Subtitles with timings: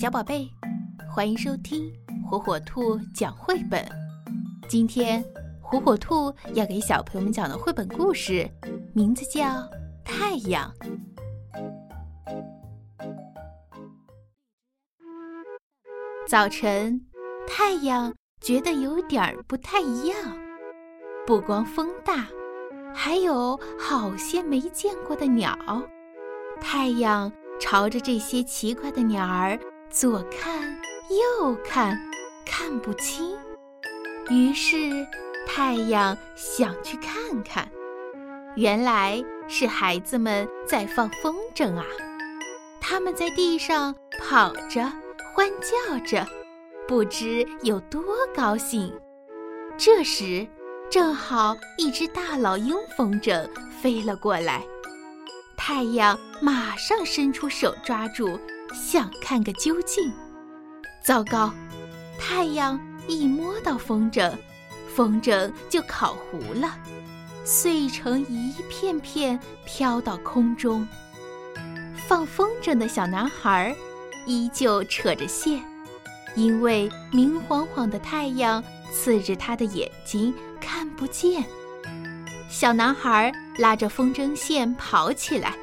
[0.00, 0.48] 小宝贝，
[1.10, 1.92] 欢迎收听
[2.24, 3.84] 火火兔讲绘本。
[4.68, 5.24] 今天，
[5.60, 8.48] 火火兔要给小朋友们讲的绘本故事，
[8.94, 9.44] 名字叫
[10.04, 10.72] 《太阳》。
[16.28, 17.04] 早晨，
[17.48, 20.16] 太阳觉得有点儿不太一样，
[21.26, 22.28] 不光风大，
[22.94, 25.58] 还有好些没见过的鸟。
[26.60, 27.32] 太阳。
[27.60, 29.58] 朝着这些奇怪的鸟儿
[29.90, 30.78] 左看
[31.08, 31.98] 右看，
[32.44, 33.34] 看不清。
[34.28, 34.76] 于是
[35.46, 37.66] 太阳想去看看，
[38.54, 41.84] 原来是孩子们在放风筝啊！
[42.80, 44.92] 他们在地上跑着，
[45.34, 46.26] 欢叫着，
[46.86, 48.02] 不知有多
[48.36, 48.92] 高兴。
[49.78, 50.46] 这时，
[50.90, 53.48] 正好一只大老鹰风筝
[53.80, 54.62] 飞了过来。
[55.56, 58.38] 太阳马上伸出手抓住，
[58.72, 60.12] 想看个究竟。
[61.04, 61.52] 糟糕！
[62.18, 64.32] 太阳一摸到风筝，
[64.94, 66.76] 风筝就烤糊了，
[67.44, 70.86] 碎成一片片，飘到空中。
[72.06, 73.74] 放风筝的小男孩
[74.26, 75.62] 依旧扯着线，
[76.34, 81.44] 因为明晃晃的太阳刺着他的眼睛，看不见。
[82.50, 85.54] 小男孩拉着风筝线跑起来，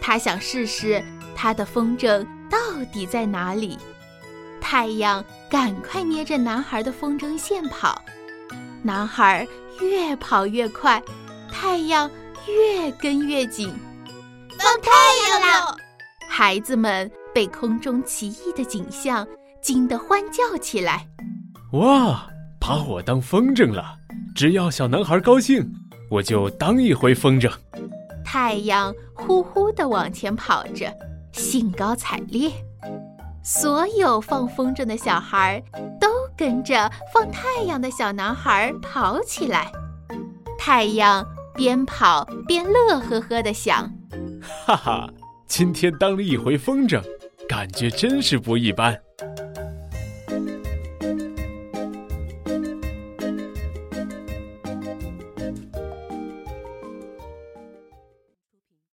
[0.00, 1.02] 他想试试
[1.34, 2.58] 他的风筝到
[2.92, 3.78] 底在哪里。
[4.60, 8.02] 太阳赶快捏着男孩的风筝线跑，
[8.82, 9.46] 男孩
[9.80, 11.02] 越跑越快，
[11.50, 12.10] 太阳
[12.46, 13.74] 越跟越紧。
[14.58, 14.90] 放太
[15.30, 15.76] 阳了！
[16.28, 19.26] 孩子们被空中奇异的景象
[19.62, 21.06] 惊得欢叫起来。
[21.72, 22.26] 哇，
[22.60, 23.96] 把我当风筝了！
[24.34, 25.70] 只要小男孩高兴。
[26.10, 27.52] 我就当一回风筝。
[28.24, 30.90] 太阳呼呼地往前跑着，
[31.38, 32.50] 兴高采烈。
[33.42, 35.62] 所有放风筝的小孩
[35.98, 39.72] 都跟着放太阳的小男孩跑起来。
[40.58, 43.90] 太阳边跑边乐呵呵的想
[44.66, 45.08] ：“哈哈，
[45.46, 47.02] 今天当了一回风筝，
[47.48, 49.00] 感觉真是不一般。”